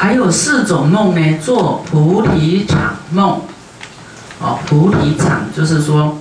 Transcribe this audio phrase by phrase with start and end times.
[0.00, 3.42] 还有四种梦呢，做菩提场梦。
[4.40, 6.16] 哦，菩提场就是说，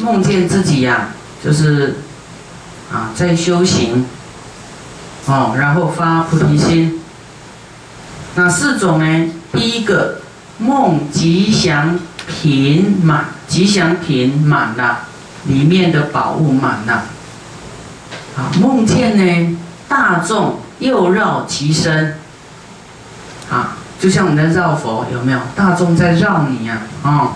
[0.00, 1.10] 梦见自己呀，
[1.42, 1.98] 就是
[2.92, 4.04] 啊在修行。
[5.26, 7.00] 哦，然后发菩提心。
[8.34, 9.30] 那四种呢？
[9.52, 10.22] 第一个
[10.58, 15.02] 梦吉祥品满，吉祥品满了，
[15.44, 17.04] 里面的宝物满了。
[18.36, 22.16] 啊，梦见呢大众又绕其身。
[23.50, 25.38] 啊，就像我们在绕佛，有没有？
[25.54, 27.32] 大众在绕你呀，啊，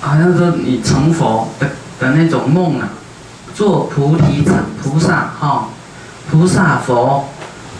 [0.00, 1.66] 好像说你成佛的
[1.98, 2.88] 的那种梦啊，
[3.54, 5.68] 做菩提场菩萨哈。
[6.30, 7.28] 菩萨佛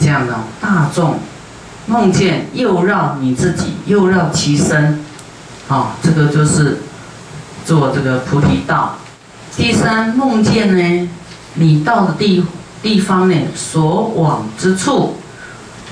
[0.01, 1.21] 这样的大众
[1.87, 5.05] 梦见又绕你自己又绕其身，
[5.69, 6.81] 啊，这个就是
[7.65, 8.97] 做这个菩提道。
[9.57, 11.09] 第三梦见呢，
[11.55, 12.45] 你到的地
[12.83, 15.20] 地方呢，所往之处，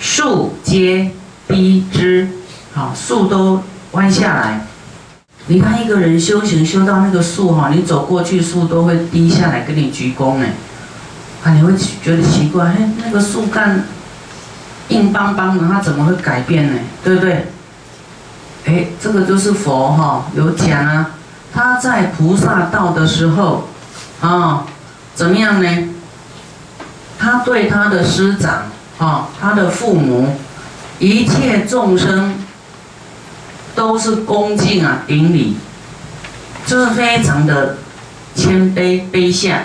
[0.00, 1.10] 树皆
[1.46, 2.28] 低之，
[2.74, 3.62] 好树都
[3.92, 4.66] 弯下来。
[5.46, 10.52] 你看一个人修行修到那个树哈，你走过去树都会低下来跟你鞠躬哎。
[11.42, 13.84] 啊，你会觉得奇怪，嘿，那个树干
[14.88, 16.80] 硬邦邦的，它怎么会改变呢？
[17.02, 17.46] 对不对？
[18.66, 21.10] 哎，这个就是佛哈，有讲啊，
[21.54, 23.68] 他在菩萨道的时候，
[24.20, 24.64] 啊，
[25.14, 25.88] 怎么样呢？
[27.18, 28.64] 他对他的师长，
[28.98, 30.36] 啊，他的父母，
[30.98, 32.34] 一切众生，
[33.74, 35.56] 都是恭敬啊，顶礼，
[36.66, 37.78] 就是非常的
[38.34, 39.62] 谦卑卑下。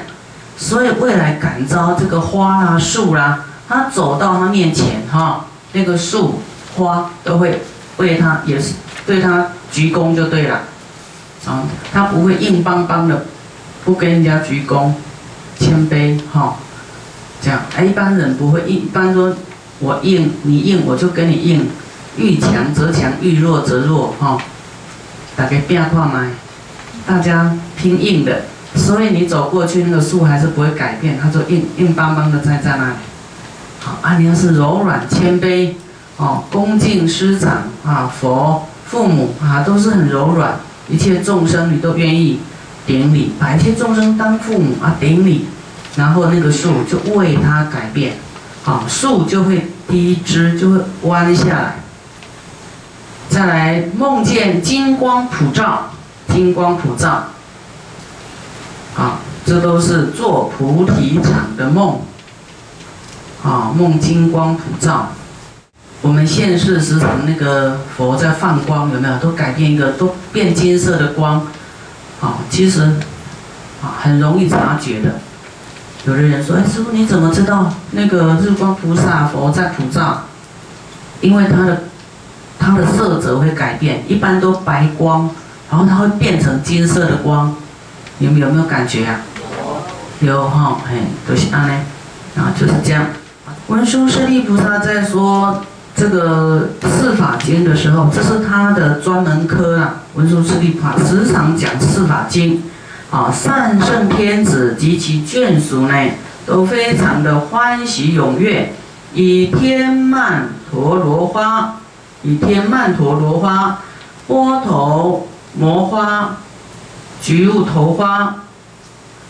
[0.55, 6.41] 所以未来感召这个花啦、树啦，他走到他面前哈，那个树、
[6.75, 7.63] 花都会
[7.97, 8.75] 为他也是
[9.05, 10.61] 对他鞠躬就对了，
[11.47, 13.25] 啊，他不会硬邦邦的
[13.83, 14.91] 不跟人家鞠躬，
[15.57, 16.57] 谦卑哈，
[17.43, 19.35] 这样，一般人不会硬，一般说
[19.79, 21.67] 我硬你硬我就跟你硬，
[22.15, 24.37] 遇强则强，遇弱则弱哈，
[25.35, 26.27] 大家变化嘛，
[27.05, 28.43] 大家拼硬的。
[28.75, 32.95] 所以你走过去，那个树还是不会改变，它就硬硬邦邦的在在那里。
[33.79, 35.73] 好，啊，你要是柔软谦卑，
[36.17, 40.55] 哦，恭敬师长啊，佛父母啊，都是很柔软，
[40.89, 42.39] 一切众生你都愿意
[42.87, 45.45] 顶礼，把一切众生当父母啊顶礼，
[45.95, 48.13] 然后那个树就为他改变，
[48.63, 51.75] 好，树就会低枝就会弯下来。
[53.29, 55.91] 再来梦见金光普照，
[56.27, 57.25] 金光普照。
[58.95, 61.99] 啊，这都是做菩提场的梦。
[63.43, 65.09] 啊，梦金光普照。
[66.01, 69.17] 我们现世时常那个佛在放光，有没有？
[69.19, 71.47] 都改变一个，都变金色的光。
[72.21, 72.81] 啊，其实
[73.81, 75.19] 啊很容易察觉的。
[76.05, 80.23] 有的人说：“哎，师傅你怎么知道那个日光菩萨佛在普照？
[81.21, 81.83] 因为它的
[82.59, 85.29] 它的色泽会改变，一般都白光，
[85.71, 87.55] 然后它会变成金色的光。”
[88.19, 89.21] 有有没有感觉呀？
[90.19, 90.97] 有哈，嘿，
[91.27, 91.73] 都是安呢，
[92.37, 93.07] 啊，就是这样。
[93.67, 95.63] 文殊师利菩萨在说
[95.95, 100.03] 这个四法经的时候，这是他的专门科啊。
[100.13, 102.61] 文殊师利菩萨时常讲四法经，
[103.13, 105.93] 啊，善圣天子及其眷属呢，
[106.47, 108.73] 都非常的欢喜踊跃，
[109.13, 111.75] 以天曼陀罗花，
[112.23, 113.81] 以天曼陀罗花，
[114.25, 116.37] 波头摩花。
[117.21, 118.35] 菊物头花、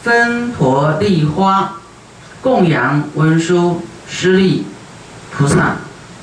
[0.01, 1.73] 分陀利花，
[2.41, 4.65] 供养文殊师利
[5.31, 5.75] 菩萨，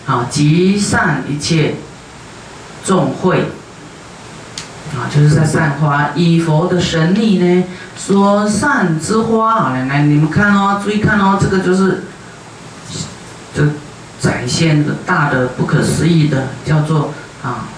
[0.06, 1.74] 啊，集散一切
[2.84, 3.44] 众会，
[4.94, 6.10] 啊，就是在散花。
[6.14, 7.64] 以佛的神力呢，
[7.96, 12.04] 所散之花，啊，来来，你们看哦，注意看哦，这个就是，
[13.54, 13.64] 这
[14.20, 17.12] 展现的大的不可思议的，叫做
[17.42, 17.68] 啊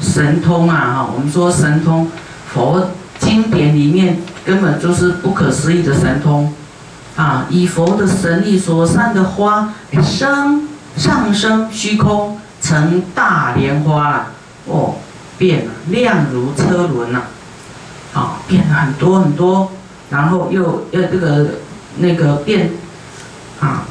[0.00, 2.10] 神通啊，哈，我们说神通，
[2.52, 2.90] 佛。
[3.18, 6.52] 经典里面根本就是不可思议的神通，
[7.16, 7.46] 啊！
[7.48, 9.72] 以佛的神力所散的花
[10.02, 10.68] 升
[10.98, 14.26] 上升虚空，成大莲花了，
[14.66, 14.96] 哦，
[15.38, 17.22] 变了，亮如车轮呐，
[18.14, 19.72] 啊，变了很多很多，
[20.10, 21.46] 然后又又这个
[21.98, 22.70] 那个变，
[23.60, 23.84] 啊，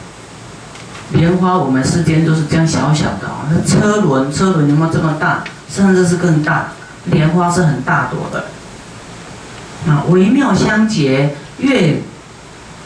[1.12, 5.44] 莲花我们世间都是这样小小的啊，那车轮车轮有没有这么大？
[5.70, 6.68] 甚至是更大，
[7.06, 8.46] 莲花是很大朵的。
[9.88, 12.02] 啊，微妙相结，悦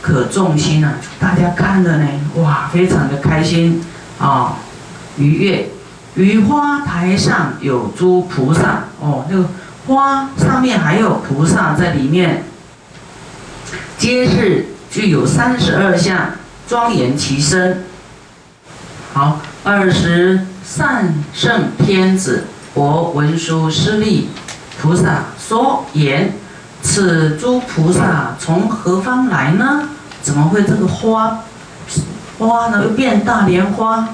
[0.02, 0.96] 可众心啊！
[1.20, 3.82] 大家看的呢，哇，非常的开心
[4.20, 4.56] 啊，
[5.18, 5.70] 愉悦。
[6.16, 9.46] 雨花台上有诸菩萨哦，那个
[9.88, 12.44] 花上面还有菩萨在里面，
[13.98, 16.32] 皆是具有三十二相，
[16.68, 17.86] 庄严其身。
[19.14, 24.30] 好，二十善圣天子，佛文殊师利
[24.82, 26.34] 菩萨说言：
[26.82, 29.90] 此诸菩萨从何方来呢？
[30.22, 31.40] 怎么会这个花
[32.38, 34.10] 花呢又变大莲花，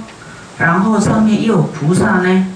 [0.58, 2.48] 然后上面又有菩萨呢？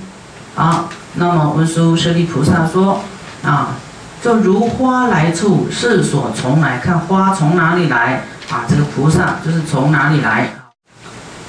[0.55, 0.85] 啊，
[1.15, 3.01] 那么文殊师利菩萨说
[3.43, 3.75] 啊。
[4.21, 6.77] 就如花来处，是所从来。
[6.79, 8.65] 看花从哪里来啊？
[8.67, 10.49] 这个菩萨就是从哪里来。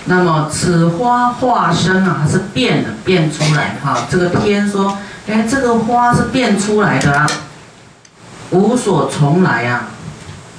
[0.05, 4.07] 那么此花化身啊，它是变的，变出来哈。
[4.09, 4.97] 这个天说，
[5.27, 7.27] 哎，这个花是变出来的啦，
[8.51, 9.87] 无所从来呀。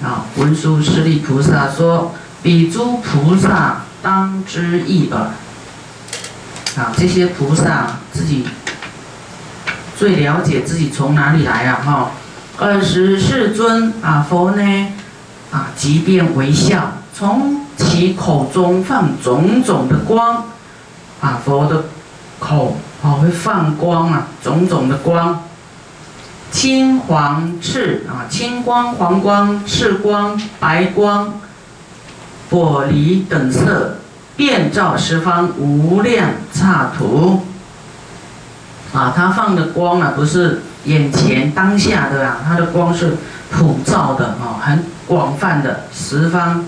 [0.03, 2.11] 啊，文殊师利菩萨说：
[2.43, 5.29] 彼诸菩萨当知意耳。
[6.77, 8.45] 啊，这些菩萨自己。
[9.97, 11.79] 最了解自己从哪里来啊？
[11.85, 12.11] 哈，
[12.57, 14.87] 二十世尊啊，佛呢
[15.51, 20.45] 啊，即便微笑，从其口中放种种的光
[21.21, 21.85] 啊，佛的
[22.39, 25.43] 口啊会放光啊，种种的光，
[26.49, 31.39] 青黄赤啊，青光、黄光、赤光、白光、
[32.49, 33.99] 玻璃等色，
[34.41, 37.41] 遍照十方无量刹土。
[38.91, 43.17] 啊，它放的光啊，不是眼前当下的啊，它的光是
[43.51, 46.65] 普照的啊，很广泛的十方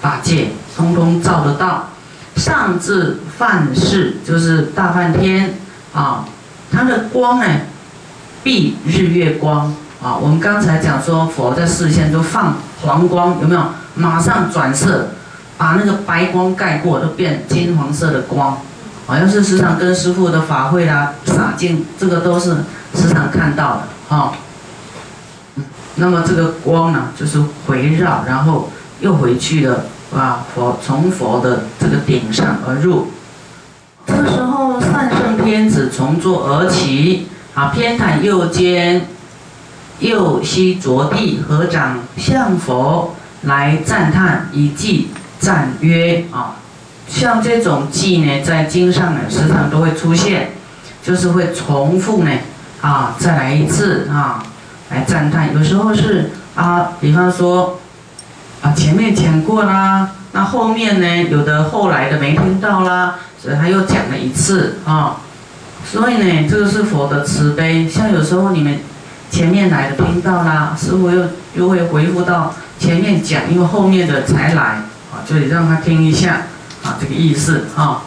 [0.00, 1.90] 法界，通通照得到。
[2.34, 5.54] 上至梵世，就是大梵天
[5.94, 6.24] 啊，
[6.72, 7.46] 它的光呢，
[8.42, 9.72] 蔽日月光
[10.02, 10.16] 啊。
[10.20, 13.62] 我们刚才讲说，佛在视线都放黄光，有没有？
[13.94, 15.10] 马上转色，
[15.62, 18.58] 把那个白光盖过，都变金黄色的光。
[19.06, 22.56] 好像是时常跟师傅的法会啦洒净，这个都是
[22.96, 24.32] 时常看到的哈。
[25.94, 33.12] 那么这个光呢，就是回绕，然后又回去了，啊，佛从佛的这个顶上而入。
[34.04, 39.06] 这个时候，善圣天子从座而起，啊，偏袒右肩，
[40.00, 45.10] 右膝着地，合掌向佛来赞叹，以记
[45.42, 46.54] 赞曰啊。
[47.08, 50.52] 像这种记呢，在经上呢，时常都会出现，
[51.02, 52.30] 就是会重复呢，
[52.80, 54.42] 啊，再来一次啊，
[54.88, 55.52] 来赞叹。
[55.52, 57.80] 有时候是啊，比方说，
[58.62, 65.16] 啊，前面讲过啦，那后面呢，有的后来的没听到啦，所以他又讲了一次啊。
[65.84, 67.86] 所以呢，这个是佛的慈悲。
[67.88, 68.78] 像有时候你们
[69.28, 71.24] 前面来的听到啦，师傅又
[71.56, 74.82] 又会回复到前面讲，因为后面的才来
[75.12, 76.46] 啊，就得让他听一下。
[76.82, 78.02] 啊，这个意思啊，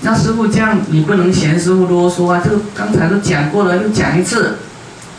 [0.00, 2.42] 那师傅这样，你不能嫌师傅啰嗦啊。
[2.42, 4.58] 这个刚才都讲过了，又讲一次，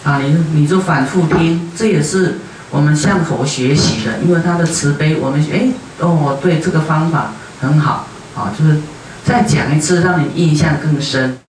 [0.03, 2.39] 啊，你你就反复听，这也是
[2.69, 5.69] 我们向佛学习的，因为他的慈悲，我们哎
[5.99, 7.31] 哦，对这个方法
[7.61, 8.05] 很好，
[8.35, 8.81] 啊，就是
[9.23, 11.39] 再讲一次，让你印象更深。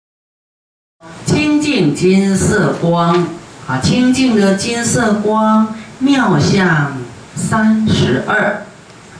[1.26, 3.26] 清净金色光，
[3.66, 6.96] 啊，清净的金色光，妙相
[7.34, 8.62] 三十二。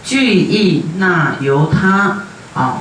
[0.03, 2.23] 具意那由他
[2.55, 2.79] 啊，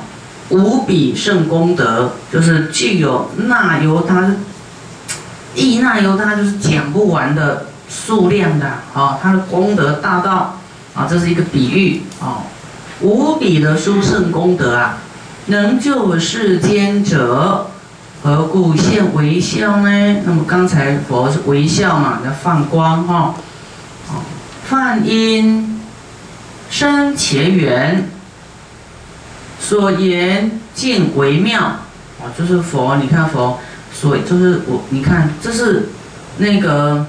[0.49, 4.35] 无比胜功德，就是具有那由他，
[5.53, 10.59] 意那由他就是讲不完的数量的啊，他的功德大到
[10.95, 12.43] 啊，这是一个比喻啊，
[13.01, 14.97] 无比的殊胜功德啊，
[15.47, 17.67] 能救世间者，
[18.23, 20.15] 何故现微笑呢？
[20.25, 23.35] 那么刚才佛是微笑嘛，要放光哈，
[24.09, 24.23] 啊，
[24.63, 25.78] 梵音。
[26.69, 28.09] 生前缘，
[29.59, 32.29] 所言尽为妙啊！
[32.37, 33.59] 就是佛，你看佛，
[33.91, 35.89] 所以就是我，你看这是
[36.37, 37.07] 那个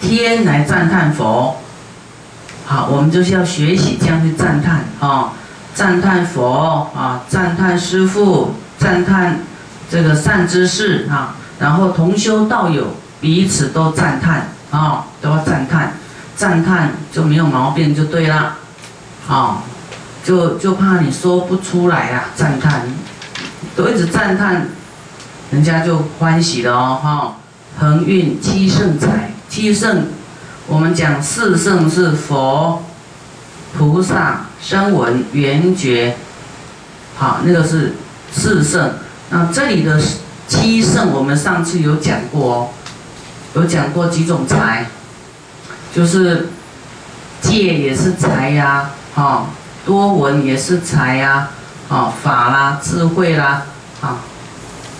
[0.00, 1.56] 天来赞叹佛。
[2.66, 5.32] 好，我们就是要学习这样去赞叹啊，
[5.74, 9.40] 赞叹佛啊，赞叹师父，赞叹
[9.90, 15.94] 这个善知识啊，然后同修道友彼此都赞叹啊，都要赞叹。
[16.38, 18.54] 赞叹就没有毛病就对了，
[19.28, 19.64] 啊，
[20.24, 22.82] 就就怕你说不出来啊，赞叹，
[23.74, 24.68] 都一直赞叹，
[25.50, 27.34] 人家就欢喜了哦，哈。
[27.80, 30.06] 恒运七圣财，七圣，
[30.68, 32.84] 我们讲四圣是佛、
[33.76, 36.16] 菩萨、声闻、缘觉，
[37.16, 37.94] 好，那个是
[38.32, 38.92] 四圣。
[39.30, 40.00] 那这里的
[40.46, 42.68] 七圣，我们上次有讲过哦，
[43.54, 44.86] 有讲过几种财。
[45.94, 46.50] 就是
[47.40, 49.46] 戒也是财呀，哈，
[49.86, 51.48] 多闻也是财呀，
[51.88, 53.62] 啊，法啦，智慧啦，
[54.00, 54.18] 啊，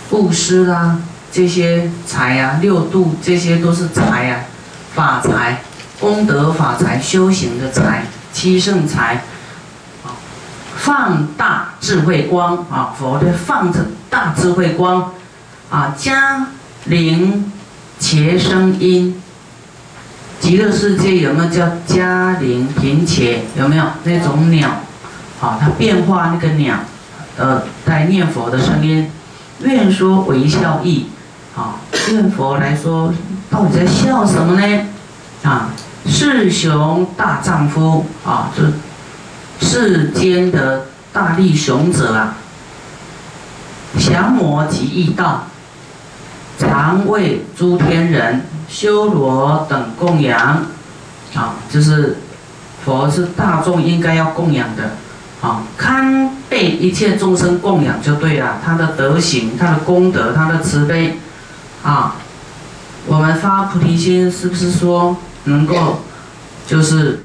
[0.09, 0.99] 布施啦，
[1.31, 4.41] 这些财呀，六度这些都是财呀，
[4.95, 5.63] 法财、
[6.01, 9.25] 功德法财、修行的财、七圣财，
[10.05, 10.17] 啊，
[10.75, 15.13] 放大智慧光啊，佛的放着大智慧光
[15.71, 16.47] 啊，加
[16.87, 17.53] 灵
[18.01, 19.23] 茄声音。
[20.49, 23.37] 极乐世界有没有叫嘉陵平茄？
[23.55, 24.81] 有没有那种鸟？
[25.39, 26.75] 好，它变化那个鸟，
[27.37, 29.11] 呃，在念佛的声音。
[29.61, 31.09] 愿说为笑意，
[31.55, 33.13] 好，愿佛来说，
[33.51, 34.87] 到底在笑什么呢？
[35.43, 35.69] 啊，
[36.07, 38.73] 世雄大丈夫啊，这
[39.67, 42.39] 世间的大力雄者啊，
[43.99, 45.45] 降魔及异道，
[46.59, 48.47] 常为诸天人。
[48.69, 50.67] 修罗等供养，
[51.35, 52.19] 啊，就是
[52.85, 54.91] 佛是大众应该要供养的，
[55.41, 58.59] 啊，堪被一切众生供养就对了。
[58.63, 61.19] 他的德行、他的功德、他的慈悲，
[61.83, 62.17] 啊，
[63.07, 66.01] 我们发菩提心是不是说能够，
[66.67, 67.25] 就是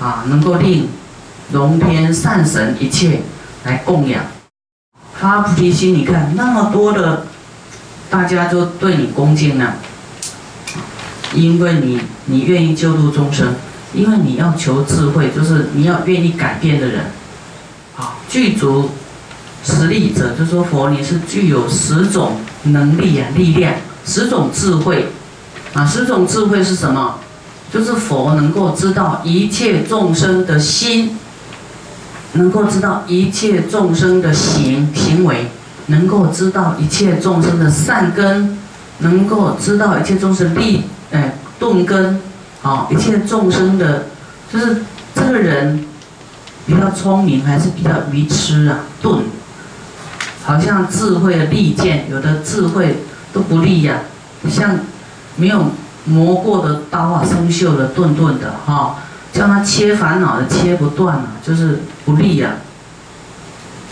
[0.00, 0.88] 啊，能够令
[1.52, 3.22] 龙天善神一切
[3.64, 4.24] 来供养？
[5.14, 7.26] 发菩提心，你看那么多的，
[8.08, 9.74] 大家就对你恭敬了。
[11.34, 13.54] 因为你，你愿意救度众生，
[13.94, 17.06] 因为你要求智慧，就是你要愿意改变的人。
[17.96, 18.90] 啊，具足
[19.64, 23.74] 实力者，就说佛你是具有十种能力啊，力量，
[24.04, 25.08] 十种智慧。
[25.74, 27.18] 啊，十种智慧是什么？
[27.72, 31.16] 就是佛能够知道一切众生的心，
[32.34, 35.46] 能够知道一切众生的行行为，
[35.86, 38.58] 能够知道一切众生的善根，
[38.98, 40.82] 能够知道一切众生利。
[41.12, 42.20] 哎，钝根，
[42.62, 44.06] 啊，一切众生的，
[44.52, 44.82] 就是
[45.14, 45.84] 这个人
[46.66, 48.80] 比较聪明还是比较愚痴啊？
[49.00, 49.22] 钝，
[50.44, 53.02] 好像智慧的利剑，有的智慧
[53.32, 54.00] 都不利呀，
[54.50, 54.80] 像
[55.36, 55.66] 没有
[56.06, 58.96] 磨过的刀啊，生锈的、钝钝的，哈，
[59.32, 62.56] 叫他切烦恼的切不断啊，就是不利呀。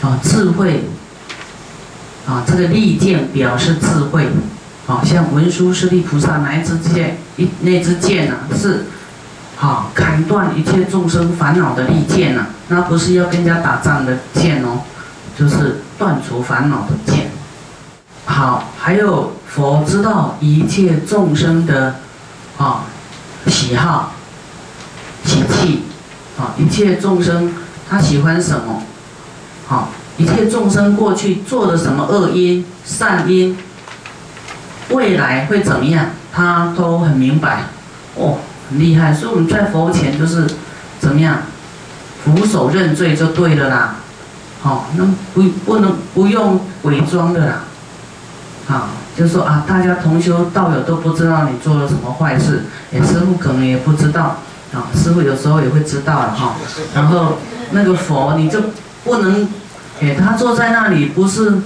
[0.03, 0.85] 啊，智慧，
[2.27, 4.31] 啊，这个利剑表示智慧。
[4.91, 8.87] 好像文殊师利菩萨那一支剑，一那支剑呐，是
[9.55, 14.81] 好砍断一切众生烦恼的利剑呐，那不是要跟人家打仗的剑哦，
[15.39, 17.31] 就是断除烦恼的剑。
[18.25, 21.95] 好，还有佛知道一切众生的
[22.59, 22.83] 啊
[23.47, 24.15] 喜好、
[25.25, 25.85] 喜气，
[26.37, 27.55] 啊一切众生
[27.89, 28.83] 他喜欢什么？
[29.69, 33.57] 好，一切众生过去做的什么恶因、善因？
[34.91, 36.07] 未来会怎么样？
[36.33, 37.65] 他都很明白，
[38.15, 39.13] 哦，很厉害。
[39.13, 40.47] 所以我们在佛前就是
[41.01, 41.39] 怎么样，
[42.25, 43.97] 俯首认罪就对了啦。
[44.63, 45.05] 好，那
[45.35, 47.65] 不不能不用伪装的啦。
[48.67, 54.37] 好，就说啊，大家同修道友都不知道你做了什么坏事，哎，师傅可能也不知道。
[54.73, 56.55] 啊，师傅有时候也会知道了哈。
[56.95, 57.39] 然后
[57.73, 58.61] 那个佛你就
[59.03, 59.49] 不能，
[60.01, 61.61] 哎，他坐在那里不是。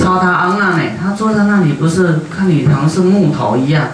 [0.00, 0.82] 超他昂那呢？
[0.98, 3.88] 他坐在那里，不是看你好像是木头一样，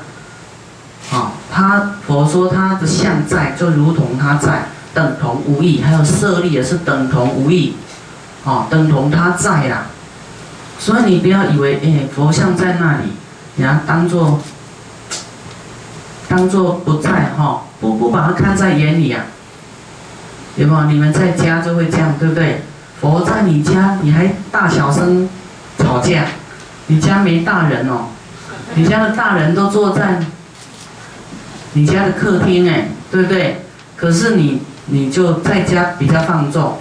[1.12, 5.82] 啊，他佛说他的相在，就如同他在，等同无意。
[5.82, 7.74] 还有舍利也是等同无意，
[8.44, 9.86] 啊，等同他在啦。
[10.78, 13.12] 所以你不要以为，哎，佛像在那里，
[13.56, 14.40] 你要当做，
[16.28, 19.24] 当做不在哈，不不把它看在眼里啊。
[20.54, 20.84] 有没有？
[20.84, 22.62] 你们在家就会这样，对不对？
[23.00, 25.28] 佛在你家，你还大小声。
[25.86, 26.24] 吵架，
[26.88, 28.06] 你家没大人哦，
[28.74, 30.20] 你家的大人都坐在
[31.74, 33.64] 你家的客厅哎，对不对？
[33.94, 36.78] 可是你你就在家比较放纵，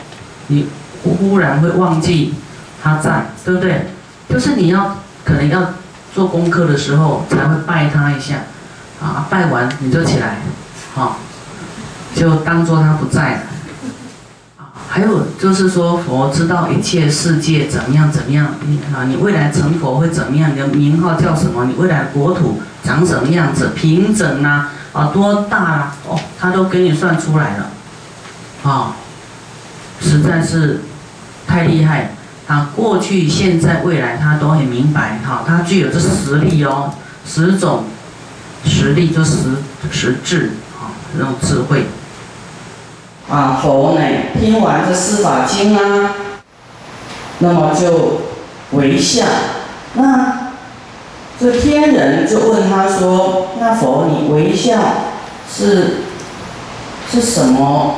[0.47, 0.67] 你
[1.03, 2.33] 忽然会忘记
[2.81, 3.87] 他在，对不对？
[4.27, 5.73] 就是你要可能要
[6.15, 8.37] 做功课的时候才会拜他一下，
[8.99, 10.37] 啊，拜完你就起来，
[10.95, 11.19] 好，
[12.15, 13.39] 就当做他不在了。
[14.95, 18.45] 还有就是说，佛知道一切世界怎么样怎么样，
[18.95, 20.55] 啊，你未来成佛会怎么样？
[20.55, 21.65] 你的名号叫什么？
[21.65, 23.71] 你未来国土长什么样子？
[23.75, 25.97] 平整啊，啊，多大啊？
[26.07, 27.69] 哦，他都给你算出来了，
[28.63, 28.95] 啊，
[29.99, 30.79] 实在是
[31.45, 32.11] 太厉害。
[32.47, 35.19] 啊，过去、现在、未来，他都很明白。
[35.25, 36.93] 哈，他具有这实力哦，
[37.27, 37.83] 十种
[38.63, 39.55] 实力就十
[39.91, 41.87] 实智，啊，那种智慧。
[43.27, 44.01] 啊，佛呢
[44.39, 46.11] 听完这四法经啊，
[47.39, 48.21] 那么就
[48.77, 49.25] 微笑。
[49.95, 50.51] 那
[51.39, 54.77] 这天人就问他说：“那佛你微笑
[55.51, 56.01] 是
[57.11, 57.95] 是什么？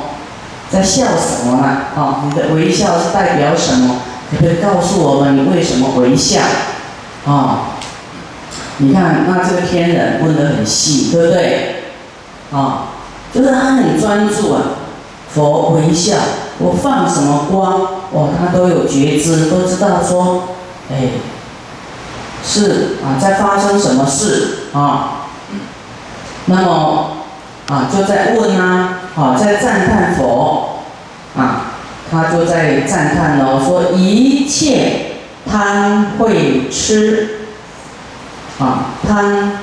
[0.70, 1.66] 在笑什么呢？
[1.94, 3.96] 啊，你的微笑是代表什么？
[4.38, 6.40] 可以告诉我们你为什么微笑？
[7.26, 7.72] 啊，
[8.78, 11.84] 你看那这个天人问得很细，对不对？
[12.50, 12.88] 啊，
[13.34, 14.62] 就是他很专注啊。”
[15.34, 16.16] 佛微笑，
[16.58, 17.72] 我放什么光，
[18.12, 20.44] 哦，他都有觉知，都知道说，
[20.90, 21.10] 哎，
[22.42, 25.26] 是啊，在发生什么事啊？
[26.46, 27.10] 那么
[27.68, 30.78] 啊，就在问啊，啊，在赞叹佛
[31.36, 31.72] 啊，
[32.10, 37.40] 他就在赞叹哦，说一切贪会吃
[38.58, 39.60] 啊，贪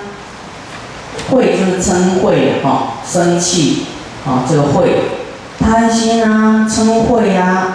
[1.31, 3.87] 会就是嗔会哈，生气
[4.27, 5.24] 啊，这个会。
[5.65, 7.67] 贪心啊，嗔恚呀，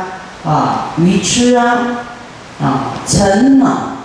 [0.46, 1.78] 啊，愚痴啊，
[2.62, 3.96] 啊，尘恼，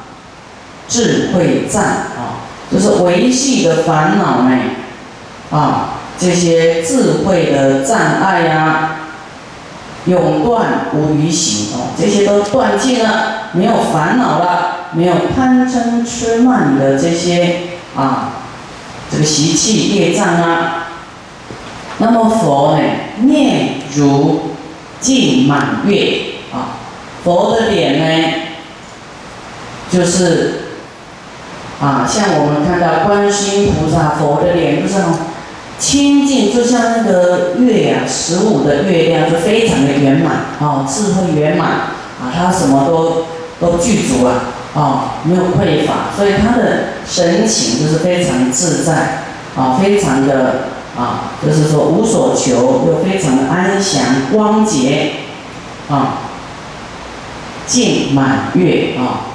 [0.89, 4.57] 智慧障啊，就是维系的烦恼呢，
[5.51, 8.95] 啊，这些智慧的障碍呀，
[10.05, 17.59] 永断无余行哦，这些都断尽了，没有烦恼了，没有贪嗔痴慢的这些
[17.95, 18.29] 啊，
[19.11, 20.81] 这个习气业障啊。
[21.97, 22.83] 那么佛呢，
[23.21, 24.51] 面如
[24.99, 26.19] 镜满月
[26.51, 26.75] 啊，
[27.23, 28.33] 佛的脸呢，
[29.89, 30.65] 就是
[31.79, 34.95] 啊，像我们看到观世音菩萨佛的脸，就是
[35.79, 43.25] 清净，就像那个月呀，十五的月亮，就非常的圆满啊，智慧圆满啊，他什么都
[43.61, 44.33] 都具足啊，
[44.73, 49.21] 啊，没有匮乏，所以他的神情就是非常自在
[49.55, 50.74] 啊，非常的。
[50.97, 55.11] 啊，就是说无所求，又非常的安详、光洁，
[55.89, 56.19] 啊，
[57.67, 59.27] 净满月啊，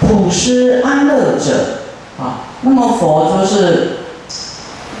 [0.00, 1.82] 普施安乐者
[2.18, 2.40] 啊。
[2.62, 3.98] 那么佛就是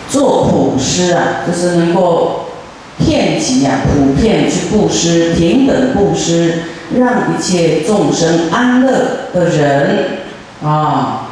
[0.08, 2.50] 做普施啊，就是能够
[2.98, 6.62] 遍及啊，普遍去布施、平等布施，
[6.96, 8.92] 让一切众生安乐
[9.34, 10.18] 的人
[10.62, 11.24] 啊。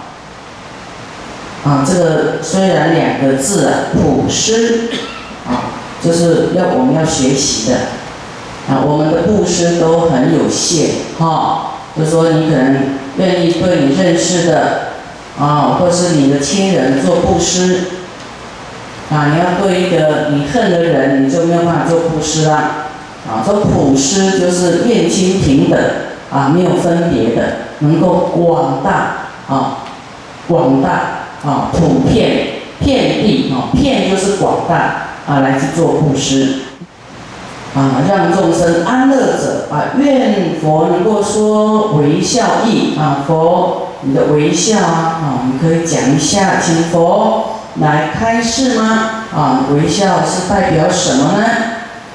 [1.66, 4.88] 啊，这个虽然两个字啊，普施
[5.48, 7.76] 啊，就是要我们要学习的
[8.68, 8.84] 啊。
[8.86, 12.76] 我们的布施都很有限哈，就说你可能
[13.18, 14.92] 愿意对你认识的
[15.40, 17.80] 啊，或是你的亲人做布施
[19.10, 19.32] 啊。
[19.34, 22.86] 你要对一个你恨的人，你就没有办法做布施啦
[23.28, 23.42] 啊。
[23.44, 25.80] 做普施就是愿亲平等
[26.30, 27.42] 啊，没有分别的，
[27.80, 29.78] 能够广大啊，
[30.46, 31.15] 广大。
[31.44, 32.46] 啊，普遍
[32.80, 34.74] 遍地啊，遍就是广大
[35.26, 36.60] 啊，来去做布施
[37.74, 49.24] 啊，让众生安乐者啊，愿佛能够说微笑意啊，佛你的微笑啊，啊，你可以讲一下，请佛来开示吗？
[49.34, 51.44] 啊，微笑是代表什么呢？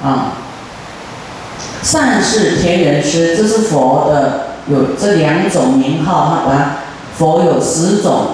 [0.02, 0.32] 啊，
[1.82, 6.76] 善事天人师，这是佛的有这两种名号哈，来
[7.16, 8.26] 佛有十种。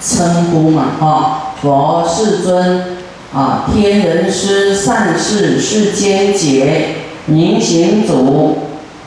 [0.00, 2.98] 称呼嘛，哈，佛世尊
[3.34, 8.58] 啊，天人师、善事世间解、明行主，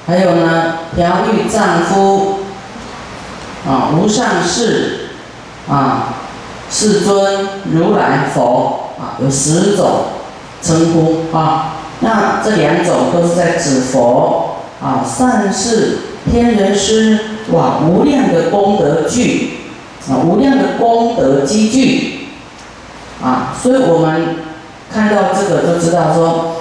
[0.08, 2.40] 还有呢，调御丈夫
[3.68, 5.10] 啊，无上士
[5.70, 6.16] 啊，
[6.70, 10.06] 世尊如来佛啊，有十种
[10.62, 11.76] 称呼啊。
[12.02, 16.00] 那这两种都是在指佛啊，善事
[16.30, 17.20] 天人师
[17.52, 19.59] 哇，无量的功德具。
[20.18, 22.28] 无量的功德积聚，
[23.22, 24.38] 啊，所以我们
[24.92, 26.56] 看到这个就知道说，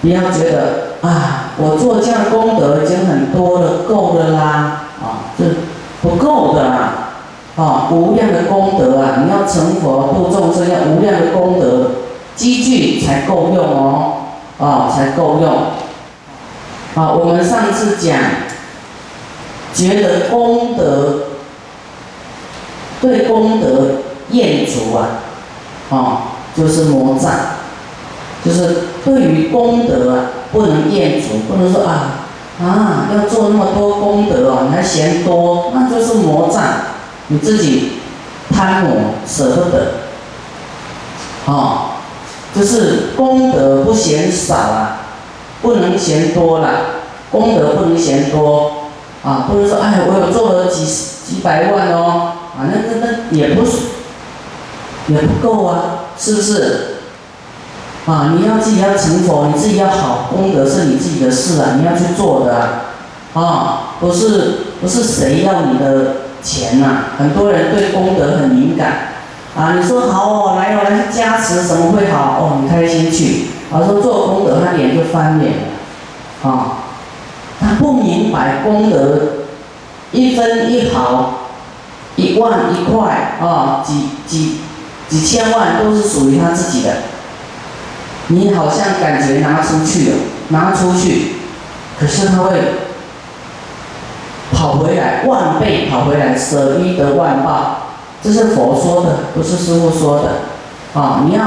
[0.00, 5.44] 不要觉得啊，我做这样功德已经很多了，够了啦，啊，这
[6.02, 7.10] 不够的啊，
[7.56, 11.90] 啊，无量的功德啊，你要成佛度众生，要无量的功德
[12.36, 14.12] 积聚才够用哦，
[14.58, 15.50] 啊，才够用。
[16.94, 18.18] 啊，我们上次讲，
[19.74, 21.24] 觉得功德。
[23.00, 25.08] 对功德厌足啊，
[25.90, 26.22] 啊，
[26.56, 27.30] 就是魔障，
[28.44, 32.24] 就是对于功德啊，不能厌足，不能说啊
[32.60, 36.62] 啊，要做那么多功德哦，你还嫌多，那就是魔障，
[37.28, 37.92] 你自己
[38.50, 39.92] 贪魔舍不得，
[41.46, 42.00] 啊，
[42.54, 45.00] 就是功德不嫌少啊，
[45.62, 46.68] 不能嫌多了，
[47.30, 48.72] 功德不能嫌多，
[49.22, 52.32] 啊，不能说哎，我有做了几几百万哦。
[52.58, 53.72] 啊，那那那也不是，
[55.06, 56.96] 也不够啊，是不是？
[58.04, 67.04] 啊，你要自己要成佛，你自己要好功德是你自己的事啊，你要去做的啊，啊，不是不是谁要你的钱呐？
[67.18, 69.10] 很多人对功德很敏感，
[69.56, 76.78] 啊，你说好哦，来哦，来加持什么会好哦，你开心去，啊，说做功德他脸就翻脸了，啊，
[77.60, 79.18] 他不明白功德
[80.10, 81.37] 一分一毫。
[82.18, 84.56] 一万一块啊，几几
[85.08, 86.96] 几千万都是属于他自己的，
[88.26, 90.16] 你好像感觉拿出去了
[90.48, 91.36] 拿出去，
[91.98, 92.60] 可是他会
[94.52, 97.84] 跑回来，万倍跑回来，舍一得万报。
[98.20, 101.00] 这是佛说的，不是师傅说的。
[101.00, 101.44] 啊，你要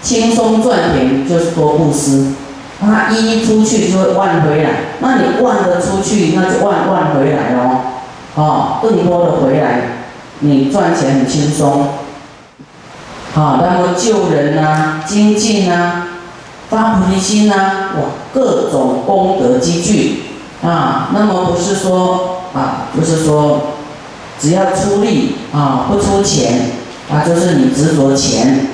[0.00, 2.34] 轻松赚钱，就是多布施。
[2.78, 7.85] 他一出去就会万回来，那你万的出去，那就万万回来哦。
[8.36, 9.80] 啊，更多的回来，
[10.40, 11.88] 你赚钱很轻松。
[13.34, 16.06] 啊，那么救人呐，精进呐，
[16.70, 17.54] 发菩提心呐，
[17.96, 20.22] 哇，各种功德积聚。
[20.62, 23.60] 啊，那么不是说啊，不是说。
[24.38, 26.72] 只要出力啊，不出钱
[27.10, 28.66] 啊，就是你执着钱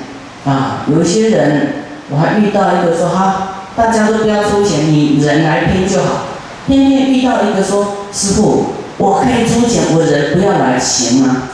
[0.45, 0.83] 啊。
[0.91, 6.23] 有些人，我还遇到一个说哈，大家都不要出钱，你人来拼就好。
[6.67, 8.73] 偏偏遇到一个说，师傅，
[9.03, 11.49] 我可以出钱，我人不要来，行吗？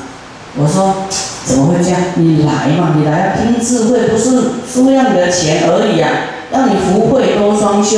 [0.55, 1.07] 我说
[1.43, 1.99] 怎么会这样？
[2.13, 4.39] 你来嘛，你来拼智慧，不是
[4.71, 6.09] 输要你的钱而已啊，
[6.51, 7.97] 让你福慧多双修。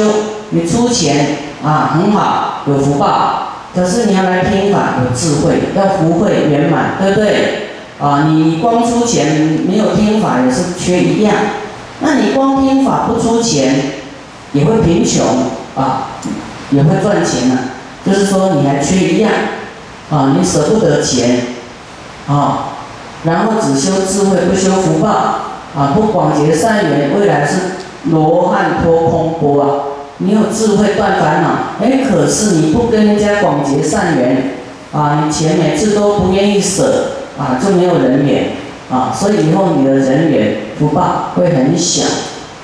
[0.52, 3.50] 你出钱啊，很好，有福报。
[3.76, 7.68] 可是你要来听法有智慧，要福慧圆满，对不对？
[8.00, 11.36] 啊，你光出钱没有听法也是缺一样。
[12.00, 13.76] 那你光听法不出钱，
[14.54, 15.26] 也会贫穷
[15.76, 16.08] 啊，
[16.72, 17.58] 也会赚钱呢。
[18.06, 19.32] 就是说你还缺一样
[20.10, 21.42] 啊，你舍不得钱
[22.28, 22.74] 啊，
[23.24, 25.10] 然后只修智慧不修福报
[25.76, 27.58] 啊，不广结善缘，未来是
[28.06, 29.70] 罗汉脱空波啊。
[30.18, 31.50] 你有智慧断烦恼，
[31.82, 34.52] 哎，可是你不跟人家广结善缘，
[34.94, 38.50] 啊，你钱每次都不愿意舍，啊，就没有人缘，
[38.92, 42.04] 啊，所以以后你的人缘福报会很小，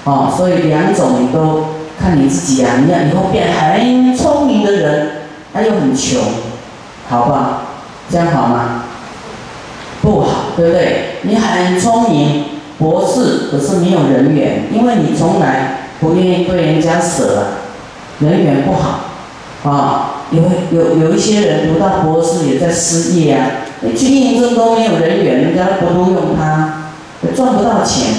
[0.03, 1.69] 啊，所以两种你都
[1.99, 5.09] 看你自己啊，你要以后变很聪明的人，
[5.57, 6.21] 他又很穷，
[7.09, 7.61] 好不好？
[8.11, 8.83] 这样好吗？
[10.03, 11.17] 不好，对不对？
[11.23, 12.45] 你很聪明，
[12.77, 15.73] 博士，可是没有人缘，因为你从来。
[15.99, 17.47] 不愿意对人家舍，
[18.19, 18.99] 人缘不好，
[19.67, 23.47] 啊，有有有一些人读到博士也在失业啊，
[23.81, 26.91] 你去应征都没有人缘，人家不录用他，
[27.35, 28.13] 赚不到钱。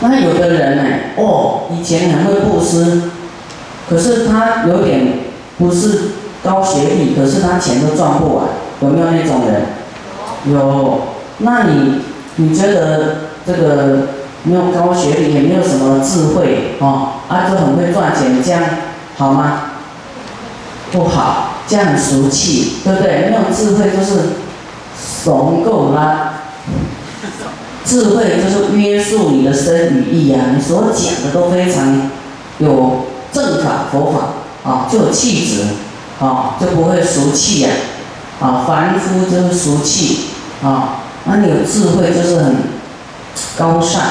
[0.00, 0.82] 那有的人呢，
[1.16, 3.04] 哦，以前很会布施，
[3.88, 5.06] 可是他有点
[5.62, 6.00] 不是
[6.42, 8.46] 高学历，可是他钱都赚不完，
[8.80, 9.62] 有没有那种人？
[10.52, 11.00] 有，
[11.38, 12.00] 那你
[12.36, 13.98] 你觉得这个？
[14.44, 18.60] 没有高学历，也没有什么智慧，哦，啊，就很会赚钱，这样
[19.16, 19.70] 好吗？
[20.90, 23.30] 不好，这样很俗气，对不对？
[23.30, 24.30] 没有智慧就是
[24.98, 26.40] 怂够啦。
[27.84, 32.10] 智慧就是约束你的身与意啊，你所讲的都非常
[32.58, 34.20] 有正法佛法，
[34.64, 35.62] 啊，就有气质，
[36.20, 37.70] 啊，就不会俗气呀，
[38.40, 40.26] 啊，凡夫就是俗气，
[40.62, 42.56] 啊，那你有智慧就是很
[43.56, 44.02] 高尚。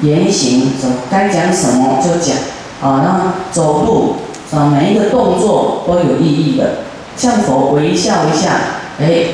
[0.00, 2.36] 言行什该讲什么就讲，
[2.80, 4.16] 啊，那走路
[4.56, 6.84] 啊每一个动作都有意义的，
[7.16, 8.60] 向佛微笑一下，
[9.00, 9.24] 哎，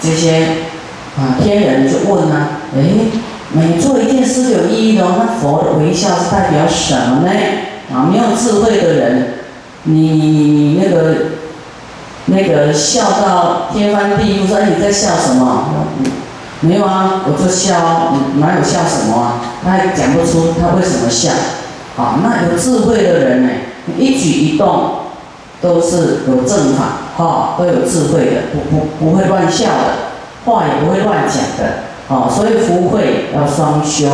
[0.00, 0.46] 这些
[1.16, 2.46] 啊天人就问呢，
[2.76, 2.80] 哎，
[3.52, 7.32] 每做一件事有意义的，那佛的微笑是代表什么呢？
[7.92, 9.37] 啊，没有智慧的人，
[9.90, 11.14] 你那个
[12.26, 15.64] 那个笑到天翻地覆，说你在笑什么？
[16.60, 19.40] 没有啊，我就笑，哪有笑什么啊？
[19.64, 21.30] 他也讲不出他为什么笑，
[21.96, 23.50] 啊，那有智慧的人呢，
[23.96, 24.90] 一举一动
[25.62, 34.08] 都是有正法，哈，都有智慧的，不不不会乱笑的，话也不会乱讲的，啊，所以福慧要双修，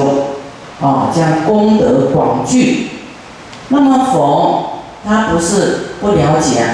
[0.82, 2.90] 啊，将功德广聚。
[3.68, 4.73] 那么佛
[5.06, 6.64] 他不是不了解，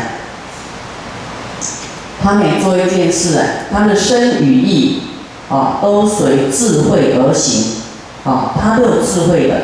[2.22, 5.02] 他每做一件事啊，他的身与意。
[5.50, 7.82] 啊，都随智慧而行，
[8.22, 9.54] 啊，他都有智慧的，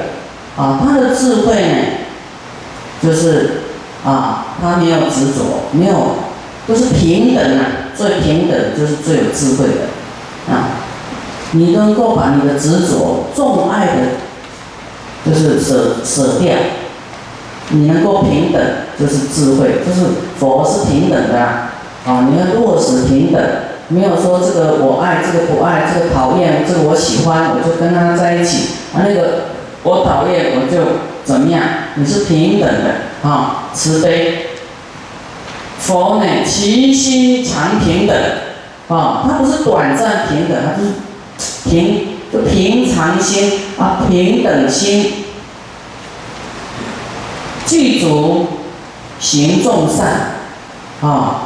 [0.61, 1.77] 啊，他的智慧呢，
[3.01, 3.61] 就是
[4.05, 6.17] 啊，他没有执着，没有，
[6.67, 10.71] 都是平等啊，最平等就是最有智慧的，啊，
[11.53, 14.03] 你能够把你的执着、重爱的，
[15.25, 16.53] 就是舍舍掉，
[17.71, 18.63] 你能够平等，
[18.99, 20.07] 就是智慧，就是
[20.39, 21.39] 佛是平等的
[22.07, 23.43] 啊，你要落实平等。
[23.89, 28.75] 没有说这个我爱，这个不爱，这个讨厌，这个我喜欢，我就跟他在一起。
[28.93, 29.45] 啊，那个
[29.85, 31.63] 我讨厌，我就怎么样？
[31.95, 34.47] 你是平等的啊，慈悲。
[35.79, 38.17] 佛呢，其心常平等
[38.89, 45.13] 啊，他不是短暂平等，他就是平，就平常心啊，平等心，
[47.67, 48.47] 具足
[49.19, 50.37] 行众善
[51.03, 51.46] 啊。